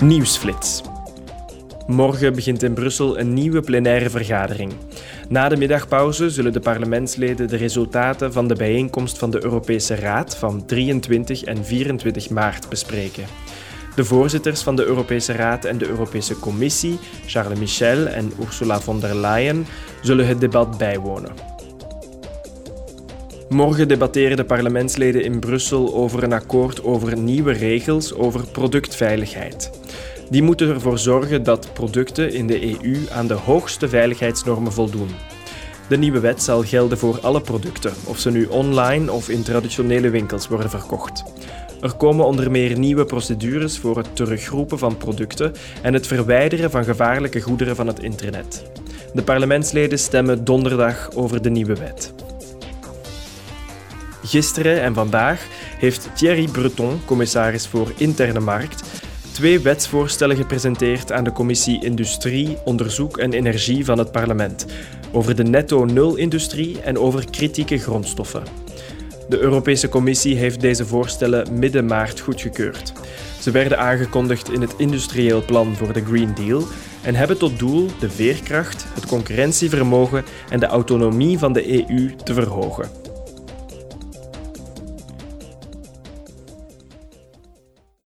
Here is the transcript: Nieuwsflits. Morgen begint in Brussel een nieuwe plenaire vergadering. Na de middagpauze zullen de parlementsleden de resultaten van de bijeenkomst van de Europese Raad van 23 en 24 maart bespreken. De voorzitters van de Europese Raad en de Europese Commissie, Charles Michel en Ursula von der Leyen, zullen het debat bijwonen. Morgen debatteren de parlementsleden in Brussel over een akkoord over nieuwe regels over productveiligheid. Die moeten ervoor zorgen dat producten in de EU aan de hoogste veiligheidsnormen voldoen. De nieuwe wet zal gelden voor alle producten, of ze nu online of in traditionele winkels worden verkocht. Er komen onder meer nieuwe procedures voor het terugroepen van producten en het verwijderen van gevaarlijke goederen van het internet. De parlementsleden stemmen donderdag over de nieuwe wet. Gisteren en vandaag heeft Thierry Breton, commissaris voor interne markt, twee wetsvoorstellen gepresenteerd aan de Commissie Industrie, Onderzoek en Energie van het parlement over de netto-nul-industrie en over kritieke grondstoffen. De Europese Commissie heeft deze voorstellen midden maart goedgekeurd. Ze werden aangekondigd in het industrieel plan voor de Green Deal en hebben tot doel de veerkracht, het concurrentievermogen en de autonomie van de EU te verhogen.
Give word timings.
Nieuwsflits. 0.00 0.82
Morgen 1.86 2.34
begint 2.34 2.62
in 2.62 2.74
Brussel 2.74 3.18
een 3.18 3.34
nieuwe 3.34 3.60
plenaire 3.60 4.10
vergadering. 4.10 4.72
Na 5.28 5.48
de 5.48 5.56
middagpauze 5.56 6.30
zullen 6.30 6.52
de 6.52 6.60
parlementsleden 6.60 7.48
de 7.48 7.56
resultaten 7.56 8.32
van 8.32 8.48
de 8.48 8.54
bijeenkomst 8.54 9.18
van 9.18 9.30
de 9.30 9.44
Europese 9.44 9.94
Raad 9.94 10.36
van 10.36 10.66
23 10.66 11.42
en 11.42 11.64
24 11.64 12.30
maart 12.30 12.68
bespreken. 12.68 13.24
De 13.94 14.04
voorzitters 14.04 14.62
van 14.62 14.76
de 14.76 14.84
Europese 14.84 15.32
Raad 15.32 15.64
en 15.64 15.78
de 15.78 15.88
Europese 15.88 16.38
Commissie, 16.38 16.98
Charles 17.26 17.58
Michel 17.58 18.06
en 18.06 18.32
Ursula 18.40 18.80
von 18.80 19.00
der 19.00 19.16
Leyen, 19.16 19.66
zullen 20.02 20.26
het 20.26 20.40
debat 20.40 20.78
bijwonen. 20.78 21.55
Morgen 23.48 23.88
debatteren 23.88 24.36
de 24.36 24.44
parlementsleden 24.44 25.24
in 25.24 25.40
Brussel 25.40 25.94
over 25.94 26.22
een 26.22 26.32
akkoord 26.32 26.84
over 26.84 27.18
nieuwe 27.18 27.52
regels 27.52 28.14
over 28.14 28.46
productveiligheid. 28.46 29.70
Die 30.30 30.42
moeten 30.42 30.68
ervoor 30.68 30.98
zorgen 30.98 31.42
dat 31.42 31.72
producten 31.72 32.32
in 32.32 32.46
de 32.46 32.62
EU 32.64 32.96
aan 33.12 33.26
de 33.26 33.34
hoogste 33.34 33.88
veiligheidsnormen 33.88 34.72
voldoen. 34.72 35.08
De 35.88 35.98
nieuwe 35.98 36.20
wet 36.20 36.42
zal 36.42 36.62
gelden 36.62 36.98
voor 36.98 37.20
alle 37.20 37.40
producten, 37.40 37.92
of 38.04 38.18
ze 38.18 38.30
nu 38.30 38.46
online 38.46 39.12
of 39.12 39.28
in 39.28 39.42
traditionele 39.42 40.10
winkels 40.10 40.48
worden 40.48 40.70
verkocht. 40.70 41.24
Er 41.80 41.92
komen 41.92 42.26
onder 42.26 42.50
meer 42.50 42.78
nieuwe 42.78 43.04
procedures 43.04 43.78
voor 43.78 43.96
het 43.96 44.16
terugroepen 44.16 44.78
van 44.78 44.96
producten 44.96 45.52
en 45.82 45.94
het 45.94 46.06
verwijderen 46.06 46.70
van 46.70 46.84
gevaarlijke 46.84 47.40
goederen 47.40 47.76
van 47.76 47.86
het 47.86 47.98
internet. 47.98 48.62
De 49.14 49.22
parlementsleden 49.22 49.98
stemmen 49.98 50.44
donderdag 50.44 51.10
over 51.14 51.42
de 51.42 51.50
nieuwe 51.50 51.74
wet. 51.74 52.15
Gisteren 54.26 54.82
en 54.82 54.94
vandaag 54.94 55.46
heeft 55.78 56.08
Thierry 56.14 56.48
Breton, 56.48 57.00
commissaris 57.04 57.66
voor 57.66 57.92
interne 57.96 58.40
markt, 58.40 58.82
twee 59.32 59.60
wetsvoorstellen 59.60 60.36
gepresenteerd 60.36 61.12
aan 61.12 61.24
de 61.24 61.32
Commissie 61.32 61.84
Industrie, 61.84 62.58
Onderzoek 62.64 63.18
en 63.18 63.32
Energie 63.32 63.84
van 63.84 63.98
het 63.98 64.12
parlement 64.12 64.66
over 65.12 65.36
de 65.36 65.42
netto-nul-industrie 65.42 66.80
en 66.80 66.98
over 66.98 67.30
kritieke 67.30 67.78
grondstoffen. 67.78 68.42
De 69.28 69.38
Europese 69.38 69.88
Commissie 69.88 70.36
heeft 70.36 70.60
deze 70.60 70.86
voorstellen 70.86 71.58
midden 71.58 71.86
maart 71.86 72.20
goedgekeurd. 72.20 72.92
Ze 73.40 73.50
werden 73.50 73.78
aangekondigd 73.78 74.50
in 74.50 74.60
het 74.60 74.74
industrieel 74.76 75.44
plan 75.44 75.74
voor 75.76 75.92
de 75.92 76.04
Green 76.04 76.34
Deal 76.34 76.62
en 77.02 77.14
hebben 77.14 77.38
tot 77.38 77.58
doel 77.58 77.86
de 78.00 78.10
veerkracht, 78.10 78.86
het 78.94 79.06
concurrentievermogen 79.06 80.24
en 80.50 80.60
de 80.60 80.66
autonomie 80.66 81.38
van 81.38 81.52
de 81.52 81.88
EU 81.88 82.14
te 82.24 82.34
verhogen. 82.34 83.05